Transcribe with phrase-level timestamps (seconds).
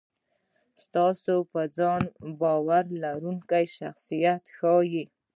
[0.83, 2.01] ستاسې په ځان
[2.41, 5.03] باور لرونکی شخصیت ښي.